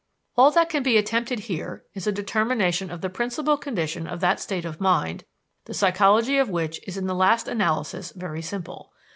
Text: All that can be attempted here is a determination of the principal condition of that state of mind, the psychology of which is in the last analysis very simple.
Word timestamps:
All 0.35 0.49
that 0.49 0.67
can 0.67 0.81
be 0.81 0.97
attempted 0.97 1.41
here 1.41 1.85
is 1.93 2.07
a 2.07 2.11
determination 2.11 2.89
of 2.89 3.01
the 3.01 3.09
principal 3.11 3.55
condition 3.55 4.07
of 4.07 4.19
that 4.19 4.39
state 4.39 4.65
of 4.65 4.81
mind, 4.81 5.25
the 5.65 5.75
psychology 5.75 6.39
of 6.39 6.49
which 6.49 6.79
is 6.87 6.97
in 6.97 7.05
the 7.05 7.13
last 7.13 7.47
analysis 7.47 8.11
very 8.11 8.41
simple. 8.41 8.91